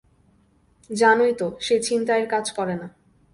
[0.89, 2.87] জানোই তো, সে ছিনতাইয়ের কাজ করে না।